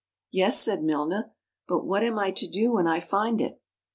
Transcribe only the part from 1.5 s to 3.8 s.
"but what am I to do when I find it?"